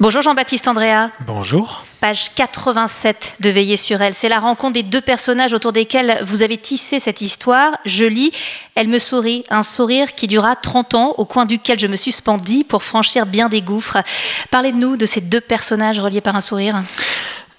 Bonjour 0.00 0.22
Jean-Baptiste 0.22 0.68
Andrea. 0.68 1.10
Bonjour. 1.26 1.84
Page 2.00 2.32
87 2.36 3.34
de 3.40 3.50
Veiller 3.50 3.76
sur 3.76 4.00
elle. 4.00 4.14
C'est 4.14 4.28
la 4.28 4.38
rencontre 4.38 4.74
des 4.74 4.84
deux 4.84 5.00
personnages 5.00 5.52
autour 5.52 5.72
desquels 5.72 6.20
vous 6.22 6.42
avez 6.42 6.56
tissé 6.56 7.00
cette 7.00 7.20
histoire. 7.20 7.72
Je 7.84 8.04
lis 8.04 8.30
Elle 8.76 8.86
me 8.86 9.00
sourit, 9.00 9.42
un 9.50 9.64
sourire 9.64 10.14
qui 10.14 10.28
dura 10.28 10.54
30 10.54 10.94
ans, 10.94 11.14
au 11.18 11.24
coin 11.24 11.46
duquel 11.46 11.80
je 11.80 11.88
me 11.88 11.96
suspendis 11.96 12.62
pour 12.62 12.84
franchir 12.84 13.26
bien 13.26 13.48
des 13.48 13.60
gouffres. 13.60 13.98
Parlez 14.52 14.70
de 14.70 14.76
nous, 14.76 14.96
de 14.96 15.04
ces 15.04 15.20
deux 15.20 15.40
personnages 15.40 15.98
reliés 15.98 16.20
par 16.20 16.36
un 16.36 16.42
sourire. 16.42 16.80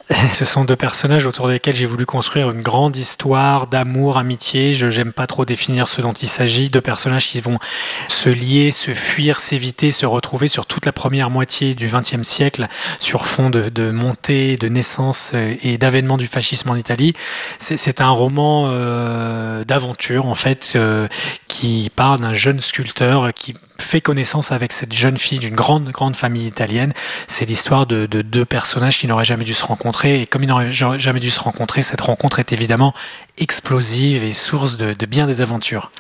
Ce 0.34 0.44
sont 0.46 0.66
deux 0.66 0.76
personnages 0.76 1.26
autour 1.26 1.48
desquels 1.48 1.76
j'ai 1.76 1.86
voulu 1.86 2.06
construire 2.06 2.50
une 2.50 2.62
grande 2.62 2.96
histoire 2.98 3.68
d'amour, 3.68 4.18
amitié. 4.18 4.74
Je 4.74 4.88
n'aime 4.88 5.14
pas 5.14 5.28
trop 5.28 5.46
définir 5.46 5.88
ce 5.88 6.02
dont 6.02 6.14
il 6.14 6.28
s'agit. 6.28 6.70
Deux 6.70 6.82
personnages 6.82 7.28
qui 7.28 7.42
vont 7.42 7.60
se 8.08 8.30
lier, 8.30 8.72
se 8.72 8.94
fuir, 8.94 9.40
s'éviter, 9.40 9.92
se 9.92 10.06
retrouver 10.06 10.48
sur 10.48 10.66
toute 10.66 10.86
la 10.86 10.92
première 10.92 11.30
moitié 11.30 11.76
du 11.76 11.90
XXe 11.90 12.24
siècle, 12.24 12.68
sur 13.00 13.28
fond 13.28 13.50
de, 13.50 13.70
de 13.70 13.92
montée, 13.92 14.58
de 14.58 14.68
naissance 14.68 15.34
et 15.34 15.78
d'avènement 15.78 16.18
du 16.18 16.28
fascisme 16.28 16.70
en 16.70 16.76
Italie. 16.76 17.14
C'est 17.60 18.02
un 18.02 18.10
roman 18.10 18.66
euh, 18.68 19.64
d'aventure 19.64 20.26
en 20.26 20.36
fait 20.36 20.74
euh, 20.76 21.08
qui 21.48 21.92
parle 21.96 22.22
d'un 22.22 22.34
jeune 22.34 22.60
sculpteur 22.60 23.32
qui 23.34 23.54
fait 23.82 24.02
connaissance 24.02 24.52
avec 24.52 24.74
cette 24.74 24.94
jeune 24.94 25.18
fille 25.18 25.40
d'une 25.40 25.56
grande, 25.56 25.90
grande 25.90 26.16
famille 26.16 26.48
italienne. 26.48 26.94
C'est 27.28 27.46
l'histoire 27.46 27.86
de, 27.86 28.06
deux 28.06 28.46
personnages 28.46 29.00
qui 29.00 29.08
n'auraient 29.08 29.26
jamais 29.26 29.46
dû 29.46 29.54
se 29.54 29.64
rencontrer. 29.64 30.22
Et 30.22 30.26
comme 30.26 30.44
ils 30.44 30.48
n'auraient 30.48 30.72
jamais 30.72 31.20
dû 31.20 31.32
se 31.32 31.40
rencontrer, 31.40 31.82
cette 31.82 32.02
rencontre 32.02 32.40
est 32.40 32.52
évidemment 32.52 32.94
explosive 33.38 34.24
et 34.24 34.34
source 34.34 34.78
de, 34.78 34.94
de 34.94 35.06
bien 35.06 35.28
des 35.28 35.42
aventures. 35.42 35.92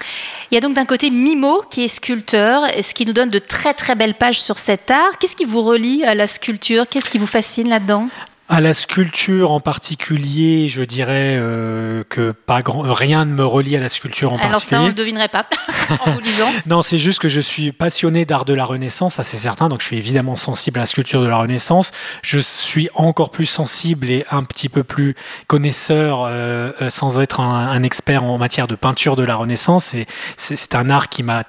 Il 0.51 0.55
y 0.55 0.57
a 0.57 0.61
donc 0.61 0.75
d'un 0.75 0.85
côté 0.85 1.09
Mimo 1.09 1.63
qui 1.69 1.83
est 1.83 1.87
sculpteur, 1.87 2.63
ce 2.81 2.93
qui 2.93 3.05
nous 3.05 3.13
donne 3.13 3.29
de 3.29 3.39
très 3.39 3.73
très 3.73 3.95
belles 3.95 4.15
pages 4.15 4.41
sur 4.41 4.59
cet 4.59 4.91
art. 4.91 5.17
Qu'est-ce 5.19 5.35
qui 5.35 5.45
vous 5.45 5.61
relie 5.61 6.03
à 6.03 6.15
la 6.15 6.27
sculpture? 6.27 6.87
Qu'est-ce 6.87 7.09
qui 7.09 7.17
vous 7.17 7.27
fascine 7.27 7.69
là-dedans? 7.69 8.09
À 8.49 8.61
la 8.61 8.73
sculpture 8.73 9.51
en 9.51 9.59
particulier, 9.59 10.69
je 10.69 10.81
dirais 10.81 11.35
euh, 11.37 12.03
que 12.09 12.31
pas 12.31 12.63
grand, 12.63 12.81
rien 12.81 13.25
ne 13.25 13.31
me 13.31 13.45
relie 13.45 13.77
à 13.77 13.79
la 13.79 13.89
sculpture 13.89 14.33
en 14.33 14.37
particulier. 14.37 14.49
Alors 14.49 14.61
ça, 14.61 14.79
on 14.81 14.83
ne 14.85 14.87
le 14.89 14.95
devinerait 14.95 15.27
pas 15.27 15.45
en 16.05 16.11
vous 16.11 16.19
lisant. 16.19 16.49
non, 16.65 16.81
c'est 16.81 16.97
juste 16.97 17.19
que 17.19 17.27
je 17.27 17.39
suis 17.39 17.71
passionné 17.71 18.25
d'art 18.25 18.45
de 18.45 18.55
la 18.55 18.65
Renaissance, 18.65 19.15
ça 19.15 19.23
c'est 19.23 19.37
certain. 19.37 19.69
Donc 19.69 19.81
je 19.81 19.85
suis 19.85 19.97
évidemment 19.97 20.35
sensible 20.35 20.79
à 20.79 20.83
la 20.83 20.87
sculpture 20.87 21.21
de 21.21 21.27
la 21.27 21.37
Renaissance. 21.37 21.91
Je 22.23 22.39
suis 22.39 22.89
encore 22.95 23.29
plus 23.29 23.45
sensible 23.45 24.09
et 24.09 24.25
un 24.31 24.43
petit 24.43 24.67
peu 24.67 24.83
plus 24.83 25.15
connaisseur, 25.45 26.23
euh, 26.23 26.71
euh 26.81 26.89
sans 26.89 27.19
être 27.19 27.41
un, 27.41 27.67
un, 27.69 27.83
expert 27.83 28.23
en 28.23 28.39
matière 28.39 28.67
de 28.67 28.75
peinture 28.75 29.15
de 29.15 29.23
la 29.23 29.35
Renaissance. 29.35 29.93
Et 29.93 30.07
c'est 30.37 30.73
un 30.73 30.89
art 30.89 31.09
qui 31.09 31.21
m'a 31.21 31.43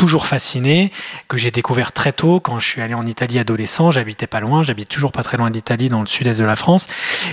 toujours 0.00 0.26
fasciné, 0.26 0.90
que 1.28 1.36
j'ai 1.36 1.50
découvert 1.50 1.92
très 1.92 2.12
tôt 2.12 2.40
quand 2.40 2.58
je 2.58 2.66
suis 2.66 2.80
allé 2.80 2.94
en 2.94 3.06
Italie 3.06 3.38
adolescent. 3.38 3.90
J'habitais 3.90 4.26
pas 4.26 4.40
loin, 4.40 4.62
j'habite 4.62 4.88
toujours 4.88 5.12
pas 5.12 5.22
très 5.22 5.36
loin 5.36 5.50
d'Italie, 5.50 5.90
dans 5.90 6.00
le 6.00 6.06
sud-est 6.06 6.40
de 6.40 6.44
la 6.44 6.56
France. 6.56 6.86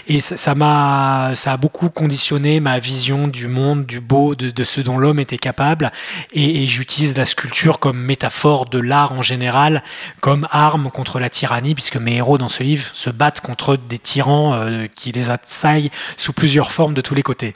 Et 0.10 0.20
ça 0.20 0.54
m'a, 0.54 1.32
ça 1.34 1.54
a 1.54 1.58
beaucoup 1.58 1.90
conditionné 1.90 2.60
ma 2.60 2.80
vision 2.80 3.30
du 3.30 3.48
monde, 3.48 3.86
du 3.86 4.02
beau, 4.02 4.36
de, 4.36 4.64
ce 4.66 4.82
dont 4.82 4.98
l'homme 4.98 5.22
était 5.22 5.38
capable. 5.38 5.94
Et, 6.34 6.64
et 6.64 6.68
j'utilise 6.68 7.16
la 7.16 7.26
sculpture 7.26 7.80
comme 7.80 8.00
métaphore 8.00 8.66
de 8.66 8.80
l'art 8.80 9.14
en 9.14 9.22
général, 9.22 9.82
comme 10.20 10.46
arme 10.52 10.92
contre 10.92 11.22
la 11.22 11.30
tyrannie, 11.30 11.74
puisque 11.74 11.96
mes 11.96 12.18
héros 12.18 12.38
dans 12.38 12.50
ce 12.50 12.64
livre 12.64 12.84
se 12.94 13.10
battent 13.10 13.40
contre 13.40 13.78
des 13.78 13.98
tyrans 13.98 14.56
euh, 14.56 14.88
qui 14.94 15.14
les 15.14 15.30
assaillent 15.30 15.90
sous 16.18 16.34
plusieurs 16.34 16.74
formes 16.74 16.94
de 16.94 17.02
tous 17.02 17.16
les 17.16 17.24
côtés. 17.24 17.56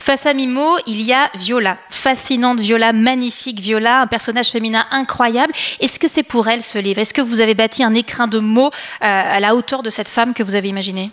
Face 0.00 0.26
à 0.26 0.34
Mimo, 0.34 0.76
il 0.88 1.02
y 1.02 1.12
a 1.12 1.30
Viola, 1.36 1.76
fascinante 2.00 2.60
Viola, 2.60 2.92
magnifique 2.92 3.60
Viola, 3.60 4.00
un 4.00 4.06
personnage 4.06 4.48
féminin 4.48 4.86
incroyable. 4.90 5.52
Est-ce 5.80 5.98
que 5.98 6.08
c'est 6.08 6.22
pour 6.22 6.48
elle 6.48 6.62
ce 6.62 6.78
livre? 6.78 6.98
Est-ce 7.00 7.12
que 7.12 7.20
vous 7.20 7.40
avez 7.40 7.54
bâti 7.54 7.82
un 7.82 7.94
écrin 7.94 8.26
de 8.26 8.38
mots 8.38 8.70
euh, 8.70 9.36
à 9.36 9.38
la 9.38 9.54
hauteur 9.54 9.82
de 9.82 9.90
cette 9.90 10.08
femme 10.08 10.32
que 10.32 10.42
vous 10.42 10.54
avez 10.54 10.68
imaginée? 10.68 11.10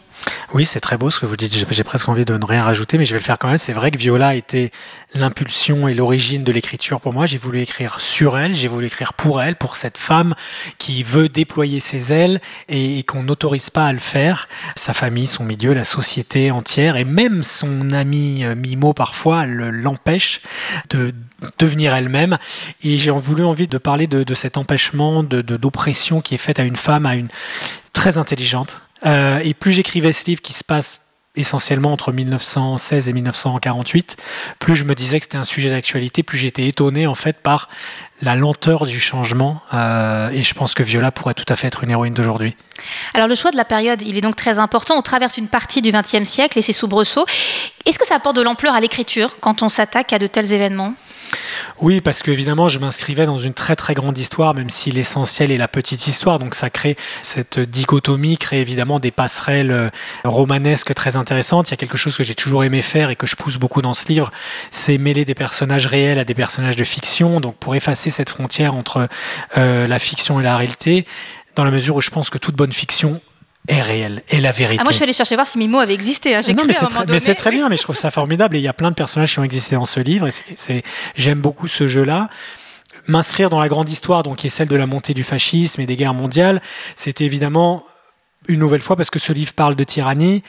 Oui, 0.54 0.66
c'est 0.66 0.80
très 0.80 0.98
beau 0.98 1.10
ce 1.10 1.20
que 1.20 1.26
vous 1.26 1.36
dites. 1.36 1.54
J'ai 1.70 1.84
presque 1.84 2.08
envie 2.08 2.24
de 2.24 2.38
ne 2.38 2.46
rien 2.46 2.64
rajouter, 2.64 2.98
mais 2.98 3.04
je 3.04 3.12
vais 3.12 3.20
le 3.20 3.24
faire 3.24 3.38
quand 3.38 3.50
même. 3.50 3.58
C'est 3.58 3.74
vrai 3.74 3.92
que 3.92 3.98
Viola 3.98 4.34
était 4.34 4.72
l'impulsion 5.14 5.90
et 5.90 5.94
l'origine 5.94 6.46
de 6.46 6.52
l'écriture 6.54 7.02
pour 7.02 7.12
moi. 7.12 7.26
J'ai 7.26 7.38
voulu 7.38 7.60
écrire 7.60 8.00
sur 8.00 8.38
elle, 8.38 8.56
j'ai 8.56 8.70
voulu 8.70 8.86
écrire 8.86 9.14
pour 9.14 9.42
elle, 9.42 9.58
pour 9.58 9.76
cette 9.76 9.98
femme 9.98 10.36
qui 10.78 11.04
veut 11.04 11.28
déployer 11.28 11.82
ses 11.82 12.14
ailes 12.14 12.40
et, 12.70 13.04
qu'on 13.04 13.24
n'autorise 13.24 13.70
pas 13.70 13.88
à 13.88 13.94
le 13.94 14.00
faire. 14.00 14.48
Sa 14.78 14.94
famille, 14.94 15.28
son 15.28 15.44
milieu, 15.44 15.74
la 15.74 15.84
société 15.84 16.50
entière 16.50 16.96
et 16.96 17.04
même 17.04 17.44
son 17.44 17.92
ami 17.92 18.46
euh, 18.46 18.56
Mimo 18.56 18.94
parfois 18.94 19.46
l'empêche 19.46 20.42
de 20.90 21.14
devenir 21.60 21.94
elle-même. 21.94 22.38
Et 22.84 22.98
j'ai 22.98 23.12
voulu 23.12 23.44
envie 23.44 23.68
de 23.68 23.78
parler 23.78 24.08
de, 24.08 24.34
cet 24.34 24.56
empêchement, 24.56 25.24
de 25.24 25.42
d'oppression 25.42 26.22
qui 26.22 26.36
est 26.36 26.40
faite 26.40 26.60
à 26.60 26.64
une 26.64 26.78
femme, 26.78 27.06
à 27.06 27.16
une 27.16 27.28
très 27.92 28.18
intelligente. 28.18 28.82
Euh, 29.06 29.40
et 29.44 29.54
plus 29.54 29.72
j'écrivais 29.72 30.14
ce 30.14 30.26
livre 30.26 30.42
qui 30.42 30.54
se 30.54 30.64
passe 30.64 31.02
essentiellement 31.38 31.94
entre 31.94 32.12
1916 32.12 33.10
et 33.10 33.14
1948, 33.14 34.18
plus 34.60 34.76
je 34.76 34.84
me 34.84 34.96
disais 34.96 35.20
que 35.20 35.26
c'était 35.26 35.38
un 35.38 35.46
sujet 35.46 35.70
d'actualité, 35.70 36.24
plus 36.24 36.38
j'étais 36.38 36.68
étonné 36.68 37.06
en 37.06 37.16
fait 37.16 37.38
par 37.38 37.70
la 38.22 38.36
lenteur 38.36 38.88
du 38.88 39.00
changement. 39.00 39.62
Euh, 39.74 40.30
et 40.32 40.42
je 40.42 40.54
pense 40.56 40.74
que 40.74 40.84
Viola 40.84 41.12
pourrait 41.12 41.36
tout 41.36 41.46
à 41.48 41.56
fait 41.56 41.68
être 41.68 41.84
une 41.84 41.92
héroïne 41.92 42.16
d'aujourd'hui. 42.16 42.58
Alors 43.14 43.28
le 43.28 43.36
choix 43.36 43.52
de 43.52 43.58
la 43.58 43.66
période, 43.66 44.02
il 44.02 44.18
est 44.18 44.22
donc 44.22 44.36
très 44.36 44.60
important. 44.60 44.96
On 44.98 45.02
traverse 45.04 45.38
une 45.38 45.48
partie 45.48 45.82
du 45.82 45.92
XXe 45.92 46.28
siècle 46.28 46.58
et 46.58 46.64
ses 46.64 46.74
soubresauts. 46.74 47.26
Est-ce 47.86 48.00
que 48.00 48.08
ça 48.08 48.16
apporte 48.16 48.36
de 48.36 48.42
l'ampleur 48.42 48.74
à 48.74 48.80
l'écriture 48.80 49.40
quand 49.40 49.62
on 49.62 49.70
s'attaque 49.70 50.14
à 50.14 50.20
de 50.20 50.28
tels 50.28 50.54
événements? 50.54 50.96
Oui, 51.80 52.02
parce 52.02 52.24
qu'évidemment, 52.24 52.70
je 52.70 52.80
m'inscrivais 52.80 53.26
dans 53.26 53.38
une 53.38 53.54
très 53.54 53.76
très 53.76 53.94
grande 53.94 54.18
histoire, 54.18 54.54
même 54.54 54.70
si 54.70 54.92
l'essentiel 54.92 55.52
est 55.52 55.58
la 55.58 55.68
petite 55.68 56.08
histoire. 56.08 56.40
Donc 56.40 56.56
ça 56.56 56.70
crée 56.70 56.96
cette 57.22 57.60
dichotomie, 57.60 58.38
crée 58.38 58.62
évidemment 58.62 59.00
des 59.00 59.12
passerelles 59.12 59.72
euh, 59.72 59.90
romanesques 60.24 60.94
très 60.94 61.16
intéressantes. 61.16 61.70
Il 61.70 61.72
y 61.72 61.74
a 61.76 61.78
quelque 61.78 61.98
chose 61.98 62.18
que 62.18 62.24
j'ai 62.24 62.36
toujours 62.36 62.64
aimé 62.64 62.82
faire 62.82 63.10
et 63.10 63.16
que 63.16 63.28
je 63.28 63.36
pousse 63.36 63.58
beaucoup 63.58 63.82
dans 63.82 63.94
ce 63.94 64.08
livre, 64.08 64.32
c'est 64.72 64.98
mêler 64.98 65.26
des 65.26 65.36
personnages 65.36 65.86
réels 65.86 66.20
à 66.20 66.24
des 66.24 66.34
personnages 66.34 66.76
de 66.76 66.84
fiction. 66.84 67.40
Donc 67.40 67.58
pour 67.58 67.76
effacer 67.76 68.10
cette 68.10 68.30
frontière 68.30 68.74
entre 68.74 69.08
euh, 69.58 69.88
la 69.88 70.00
fiction 70.00 70.40
et 70.40 70.44
la 70.44 70.58
réalité, 70.58 71.06
dans 71.56 71.64
la 71.64 71.72
mesure 71.72 71.96
où 71.96 72.02
je 72.02 72.10
pense 72.10 72.30
que 72.30 72.38
toute 72.38 72.56
bonne 72.56 72.74
fiction 72.74 73.22
est 73.68 73.82
réelle, 73.82 74.24
est 74.30 74.40
la 74.40 74.52
vérité. 74.52 74.80
Ah, 74.80 74.84
moi, 74.84 74.92
je 74.92 74.96
suis 74.96 75.04
allée 75.04 75.14
chercher 75.14 75.36
voir 75.36 75.48
si 75.48 75.58
Mimo 75.58 75.80
avait 75.80 75.94
existé. 75.94 76.36
Hein. 76.36 76.42
non, 76.56 76.64
mais 76.66 76.74
c'est 76.74 76.86
très, 76.86 77.06
mais 77.06 77.36
très 77.36 77.52
bien, 77.52 77.70
mais 77.70 77.78
je 77.78 77.84
trouve 77.84 77.98
ça 77.98 78.12
formidable. 78.12 78.56
Et 78.56 78.60
il 78.60 78.64
y 78.64 78.68
a 78.68 78.74
plein 78.74 78.90
de 78.90 78.96
personnages 78.96 79.34
qui 79.34 79.40
ont 79.40 79.44
existé 79.44 79.76
dans 79.76 79.86
ce 79.86 80.00
livre. 80.00 80.28
Et 80.28 80.32
c'est, 80.56 80.84
j'aime 81.16 81.40
beaucoup 81.40 81.68
ce 81.68 81.88
jeu-là. 81.88 82.30
M'inscrire 83.08 83.50
dans 83.50 83.60
la 83.60 83.70
grande 83.70 83.90
histoire, 83.90 84.24
donc 84.24 84.38
qui 84.38 84.48
est 84.48 84.50
celle 84.50 84.68
de 84.68 84.76
la 84.76 84.86
montée 84.86 85.14
du 85.14 85.24
fascisme 85.24 85.82
et 85.82 85.86
des 85.86 85.96
guerres 85.96 86.14
mondiales, 86.14 86.62
c'était 86.96 87.24
évidemment 87.24 87.86
une 88.48 88.60
nouvelle 88.60 88.82
fois 88.82 88.96
parce 88.96 89.10
que 89.10 89.20
ce 89.20 89.34
livre 89.34 89.54
parle 89.54 89.76
de 89.76 89.84
tyrannie. 89.84 90.44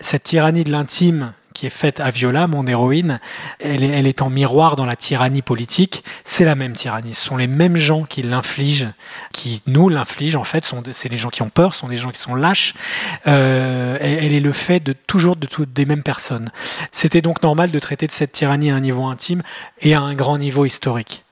Cette 0.00 0.22
tyrannie 0.22 0.64
de 0.64 0.70
l'intime 0.70 1.32
qui 1.58 1.66
est 1.66 1.70
faite 1.70 1.98
à 1.98 2.12
Viola, 2.12 2.46
mon 2.46 2.68
héroïne, 2.68 3.18
elle 3.58 3.82
est, 3.82 4.22
en 4.22 4.30
miroir 4.30 4.76
dans 4.76 4.86
la 4.86 4.94
tyrannie 4.94 5.42
politique. 5.42 6.04
C'est 6.22 6.44
la 6.44 6.54
même 6.54 6.74
tyrannie. 6.74 7.14
Ce 7.14 7.24
sont 7.24 7.36
les 7.36 7.48
mêmes 7.48 7.76
gens 7.76 8.04
qui 8.04 8.22
l'infligent, 8.22 8.92
qui 9.32 9.60
nous 9.66 9.88
l'infligent 9.88 10.36
en 10.36 10.44
fait. 10.44 10.64
C'est 10.92 11.08
les 11.08 11.16
gens 11.16 11.30
qui 11.30 11.42
ont 11.42 11.48
peur, 11.48 11.74
sont 11.74 11.88
des 11.88 11.98
gens 11.98 12.10
qui 12.10 12.20
sont 12.20 12.36
lâches. 12.36 12.74
Euh, 13.26 13.98
elle 14.00 14.32
est 14.32 14.38
le 14.38 14.52
fait 14.52 14.78
de 14.78 14.92
toujours 14.92 15.34
des 15.34 15.84
mêmes 15.84 16.04
personnes. 16.04 16.52
C'était 16.92 17.22
donc 17.22 17.42
normal 17.42 17.72
de 17.72 17.78
traiter 17.80 18.06
de 18.06 18.12
cette 18.12 18.30
tyrannie 18.30 18.70
à 18.70 18.76
un 18.76 18.80
niveau 18.80 19.06
intime 19.06 19.42
et 19.80 19.94
à 19.94 20.00
un 20.00 20.14
grand 20.14 20.38
niveau 20.38 20.64
historique. 20.64 21.24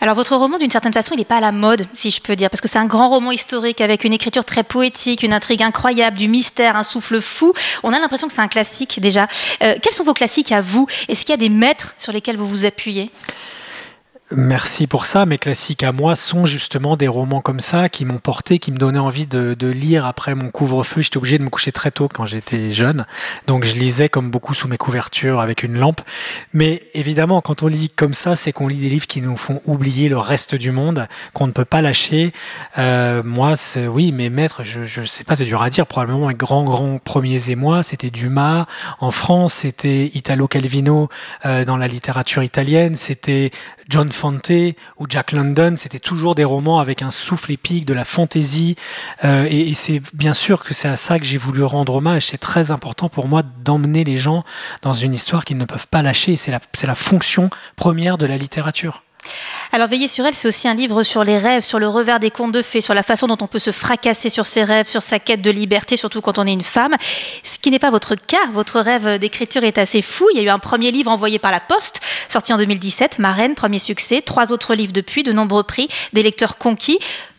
Alors 0.00 0.14
votre 0.14 0.36
roman, 0.36 0.58
d'une 0.58 0.70
certaine 0.70 0.92
façon, 0.92 1.14
il 1.14 1.18
n'est 1.18 1.24
pas 1.24 1.36
à 1.36 1.40
la 1.40 1.52
mode, 1.52 1.86
si 1.92 2.10
je 2.10 2.20
peux 2.20 2.36
dire, 2.36 2.50
parce 2.50 2.60
que 2.60 2.68
c'est 2.68 2.78
un 2.78 2.86
grand 2.86 3.08
roman 3.08 3.32
historique 3.32 3.80
avec 3.80 4.04
une 4.04 4.12
écriture 4.12 4.44
très 4.44 4.62
poétique, 4.62 5.22
une 5.22 5.32
intrigue 5.32 5.62
incroyable, 5.62 6.16
du 6.16 6.28
mystère, 6.28 6.76
un 6.76 6.84
souffle 6.84 7.20
fou. 7.20 7.52
On 7.82 7.92
a 7.92 7.98
l'impression 7.98 8.26
que 8.26 8.32
c'est 8.32 8.40
un 8.40 8.48
classique 8.48 9.00
déjà. 9.00 9.26
Euh, 9.62 9.74
quels 9.80 9.92
sont 9.92 10.04
vos 10.04 10.14
classiques 10.14 10.52
à 10.52 10.60
vous? 10.60 10.86
Est-ce 11.08 11.20
qu'il 11.20 11.30
y 11.30 11.34
a 11.34 11.36
des 11.36 11.48
maîtres 11.48 11.94
sur 11.98 12.12
lesquels 12.12 12.36
vous 12.36 12.48
vous 12.48 12.64
appuyez? 12.64 13.10
Merci 14.34 14.86
pour 14.86 15.04
ça. 15.04 15.26
Mes 15.26 15.36
classiques 15.36 15.82
à 15.82 15.92
moi 15.92 16.16
sont 16.16 16.46
justement 16.46 16.96
des 16.96 17.08
romans 17.08 17.42
comme 17.42 17.60
ça 17.60 17.90
qui 17.90 18.06
m'ont 18.06 18.18
porté, 18.18 18.58
qui 18.58 18.72
me 18.72 18.78
donnaient 18.78 18.98
envie 18.98 19.26
de, 19.26 19.56
lire 19.66 20.06
après 20.06 20.34
mon 20.34 20.50
couvre-feu. 20.50 21.02
J'étais 21.02 21.18
obligé 21.18 21.38
de 21.38 21.44
me 21.44 21.50
coucher 21.50 21.70
très 21.70 21.90
tôt 21.90 22.08
quand 22.08 22.24
j'étais 22.24 22.70
jeune. 22.70 23.04
Donc 23.46 23.64
je 23.64 23.74
lisais 23.74 24.08
comme 24.08 24.30
beaucoup 24.30 24.54
sous 24.54 24.68
mes 24.68 24.78
couvertures 24.78 25.40
avec 25.40 25.62
une 25.62 25.78
lampe. 25.78 26.00
Mais 26.54 26.82
évidemment, 26.94 27.40
quand 27.42 27.62
on 27.62 27.66
lit 27.66 27.90
comme 27.90 28.14
ça, 28.14 28.34
c'est 28.34 28.52
qu'on 28.52 28.68
lit 28.68 28.78
des 28.78 28.88
livres 28.88 29.06
qui 29.06 29.20
nous 29.20 29.36
font 29.36 29.60
oublier 29.66 30.08
le 30.08 30.18
reste 30.18 30.54
du 30.54 30.72
monde, 30.72 31.06
qu'on 31.34 31.46
ne 31.46 31.52
peut 31.52 31.64
pas 31.66 31.82
lâcher. 31.82 32.32
Euh, 32.78 33.22
moi, 33.22 33.54
oui, 33.88 34.12
mes 34.12 34.30
maîtres, 34.30 34.62
je 34.64 35.00
ne 35.00 35.06
sais 35.06 35.24
pas, 35.24 35.34
c'est 35.34 35.44
dur 35.44 35.62
à 35.62 35.68
dire. 35.68 35.86
Probablement 35.86 36.28
mes 36.28 36.34
grands, 36.34 36.64
grands 36.64 36.98
premiers 36.98 37.50
émois, 37.50 37.82
c'était 37.82 38.10
Dumas. 38.10 38.66
En 39.00 39.10
France, 39.10 39.54
c'était 39.54 40.10
Italo 40.14 40.48
Calvino 40.48 41.08
euh, 41.44 41.64
dans 41.64 41.76
la 41.76 41.88
littérature 41.88 42.42
italienne. 42.42 42.96
C'était 42.96 43.50
John 43.88 44.10
Ou 44.24 45.06
Jack 45.08 45.32
London, 45.32 45.74
c'était 45.76 45.98
toujours 45.98 46.34
des 46.34 46.44
romans 46.44 46.78
avec 46.78 47.02
un 47.02 47.10
souffle 47.10 47.50
épique, 47.52 47.84
de 47.84 47.94
la 47.94 48.04
fantaisie. 48.04 48.76
Euh, 49.24 49.46
et, 49.50 49.74
c'est 49.74 50.00
bien 50.14 50.34
sûr 50.34 50.62
que 50.62 50.74
c'est 50.74 50.88
à 50.88 50.96
ça 50.96 51.18
que 51.18 51.24
j'ai 51.24 51.38
voulu 51.38 51.64
rendre 51.64 51.96
hommage. 51.96 52.26
C'est 52.26 52.38
très 52.38 52.70
important 52.70 53.08
pour 53.08 53.26
moi 53.26 53.42
d'emmener 53.42 54.04
les 54.04 54.18
gens 54.18 54.44
dans 54.82 54.94
une 54.94 55.14
histoire 55.14 55.44
qu'ils 55.44 55.58
ne 55.58 55.64
peuvent 55.64 55.88
pas 55.88 56.02
lâcher. 56.02 56.36
C'est 56.36 56.52
la, 56.52 56.94
fonction 56.94 57.50
première 57.76 58.18
de 58.18 58.26
la 58.26 58.36
littérature. 58.36 59.02
Alors 59.72 59.88
Veiller 59.88 60.08
sur 60.08 60.26
elle, 60.26 60.34
c'est 60.34 60.48
aussi 60.48 60.68
un 60.68 60.74
livre 60.74 61.02
sur 61.02 61.24
les 61.24 61.38
rêves, 61.38 61.62
sur 61.62 61.78
le 61.78 61.88
revers 61.88 62.20
des 62.20 62.30
contes 62.30 62.52
de 62.52 62.60
fées, 62.60 62.80
sur 62.80 62.92
la 62.92 63.02
façon 63.02 63.26
dont 63.26 63.38
on 63.40 63.46
peut 63.46 63.60
se 63.60 63.70
fracasser 63.70 64.28
sur 64.28 64.46
ses 64.46 64.64
rêves, 64.64 64.88
sur 64.88 65.02
sa 65.02 65.18
quête 65.18 65.40
de 65.40 65.50
liberté, 65.50 65.96
surtout 65.96 66.20
quand 66.20 66.38
on 66.38 66.46
est 66.46 66.52
une 66.52 66.62
femme. 66.62 66.94
Ce 67.62 67.68
qui 67.68 67.70
n'est 67.70 67.78
pas 67.78 67.90
votre 67.90 68.16
cas. 68.16 68.44
Votre 68.52 68.80
rêve 68.80 69.20
d'écriture 69.20 69.62
est 69.62 69.78
assez 69.78 70.02
fou. 70.02 70.26
Il 70.32 70.36
y 70.36 70.40
a 70.40 70.42
eu 70.42 70.48
un 70.48 70.58
premier 70.58 70.90
livre 70.90 71.12
envoyé 71.12 71.38
par 71.38 71.52
la 71.52 71.60
Poste, 71.60 72.00
sorti 72.28 72.52
en 72.52 72.56
2017, 72.56 73.20
Marraine, 73.20 73.54
premier 73.54 73.78
succès. 73.78 74.20
Trois 74.20 74.50
autres 74.50 74.74
livres 74.74 74.92
depuis, 74.92 75.22
de 75.22 75.30
nombreux 75.30 75.62
prix, 75.62 75.86
des 76.12 76.24
lecteurs 76.24 76.58
conquis. 76.58 76.98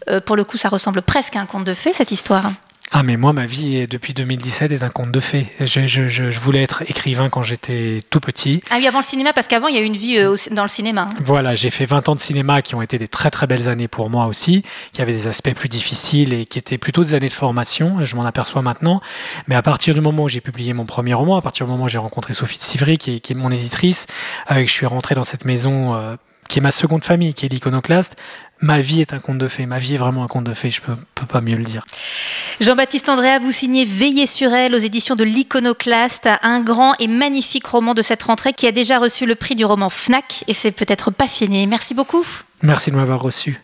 Euh, 0.10 0.22
pour 0.22 0.38
le 0.38 0.46
coup, 0.46 0.56
ça 0.56 0.70
ressemble 0.70 1.02
presque 1.02 1.36
à 1.36 1.42
un 1.42 1.46
conte 1.46 1.66
de 1.66 1.74
fées, 1.74 1.92
cette 1.92 2.12
histoire. 2.12 2.54
Ah 2.96 3.02
mais 3.02 3.18
moi 3.18 3.34
ma 3.34 3.48
vie 3.48 3.88
depuis 3.88 4.14
2017 4.14 4.72
est 4.72 4.84
un 4.84 4.90
conte 4.90 5.12
de 5.12 5.20
fées. 5.20 5.48
Je, 5.60 5.88
je, 5.88 6.10
je, 6.10 6.30
je 6.30 6.40
voulais 6.40 6.62
être 6.62 6.84
écrivain 6.84 7.28
quand 7.28 7.42
j'étais 7.42 8.04
tout 8.12 8.20
petit. 8.20 8.62
Ah 8.70 8.76
oui 8.78 8.86
avant 8.86 9.00
le 9.00 9.04
cinéma 9.04 9.34
parce 9.34 9.48
qu'avant 9.48 9.68
il 9.68 9.74
y 9.74 9.80
a 9.80 9.82
eu 9.82 9.86
une 9.86 9.96
vie 9.96 10.20
euh, 10.20 10.36
dans 10.52 10.62
le 10.62 10.70
cinéma. 10.70 11.08
Hein. 11.10 11.18
Voilà 11.24 11.56
j'ai 11.56 11.72
fait 11.72 11.86
20 11.86 12.08
ans 12.10 12.14
de 12.14 12.20
cinéma 12.20 12.62
qui 12.62 12.76
ont 12.76 12.84
été 12.84 13.00
des 13.00 13.08
très 13.08 13.32
très 13.32 13.48
belles 13.48 13.68
années 13.68 13.88
pour 13.88 14.12
moi 14.12 14.28
aussi, 14.28 14.62
qui 14.92 15.02
avaient 15.02 15.12
des 15.12 15.26
aspects 15.26 15.56
plus 15.56 15.70
difficiles 15.70 16.34
et 16.34 16.46
qui 16.46 16.60
étaient 16.60 16.78
plutôt 16.78 17.04
des 17.04 17.16
années 17.16 17.30
de 17.30 17.34
formation. 17.34 18.06
Je 18.06 18.16
m'en 18.16 18.26
aperçois 18.26 18.62
maintenant. 18.62 19.02
Mais 19.48 19.56
à 19.56 19.64
partir 19.64 19.96
du 19.96 20.02
moment 20.02 20.26
où 20.26 20.30
j'ai 20.30 20.42
publié 20.42 20.74
mon 20.74 20.86
premier 20.86 21.16
roman, 21.16 21.36
à 21.38 21.42
partir 21.42 21.66
du 21.66 21.72
moment 21.72 21.86
où 21.86 21.90
j'ai 21.90 21.98
rencontré 21.98 22.34
Sophie 22.34 22.60
de 22.60 22.64
Sivry 22.64 23.00
qui 23.00 23.16
est, 23.16 23.20
qui 23.22 23.34
est 23.34 23.36
mon 23.36 23.50
éditrice, 23.50 24.06
avec 24.46 24.68
je 24.68 24.74
suis 24.74 24.86
rentré 24.86 25.16
dans 25.16 25.24
cette 25.24 25.46
maison. 25.46 25.96
Euh, 25.96 26.16
qui 26.54 26.60
est 26.60 26.62
ma 26.62 26.70
seconde 26.70 27.04
famille, 27.04 27.34
qui 27.34 27.48
est 27.48 27.50
l'iconoclaste, 27.50 28.16
ma 28.62 28.80
vie 28.80 29.02
est 29.02 29.12
un 29.12 29.18
conte 29.18 29.40
de 29.40 29.48
fées. 29.48 29.66
Ma 29.66 29.80
vie 29.80 29.96
est 29.96 29.98
vraiment 29.98 30.24
un 30.24 30.28
conte 30.28 30.44
de 30.44 30.54
fées, 30.54 30.70
je 30.70 30.82
peux, 30.82 30.94
peux 31.16 31.26
pas 31.26 31.42
mieux 31.42 31.58
le 31.58 31.64
dire. 31.64 31.84
Jean-Baptiste 32.62 33.10
Andréa, 33.10 33.40
vous 33.40 33.52
signez 33.52 33.86
Veiller 33.86 34.28
sur 34.28 34.54
elle 34.54 34.76
aux 34.76 34.78
éditions 34.78 35.16
de 35.16 35.24
l'Iconoclaste, 35.24 36.30
un 36.44 36.60
grand 36.60 36.94
et 37.00 37.08
magnifique 37.08 37.66
roman 37.66 37.96
de 37.96 38.04
cette 38.04 38.22
rentrée 38.22 38.54
qui 38.54 38.68
a 38.68 38.72
déjà 38.72 39.00
reçu 39.00 39.26
le 39.26 39.34
prix 39.34 39.56
du 39.56 39.66
roman 39.66 39.90
FNAC 39.90 40.44
et 40.48 40.54
c'est 40.54 40.70
peut-être 40.70 41.10
pas 41.10 41.28
fini. 41.28 41.66
Merci 41.66 41.96
beaucoup. 41.96 42.24
Merci 42.62 42.92
de 42.92 42.98
m'avoir 42.98 43.20
reçu. 43.20 43.60